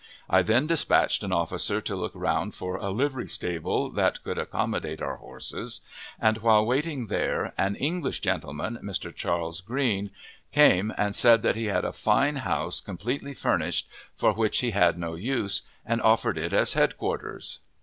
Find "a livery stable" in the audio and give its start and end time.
2.77-3.91